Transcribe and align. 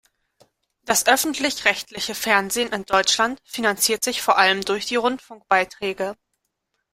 Das 0.83 1.05
öffentlich-rechtliche 1.05 2.15
Fernsehen 2.15 2.71
in 2.73 2.85
Deutschland 2.85 3.39
finanziert 3.45 4.03
sich 4.03 4.23
vor 4.23 4.35
allem 4.39 4.65
durch 4.65 4.87
die 4.87 4.95
Rundfunkbeiträge. 4.95 6.15